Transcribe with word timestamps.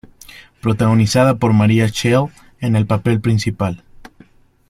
Protagonizada 0.61 1.35
por 1.37 1.53
María 1.53 1.87
Schell 1.87 2.25
en 2.59 2.75
el 2.75 2.87
papel 2.87 3.21
principal. 3.21 3.83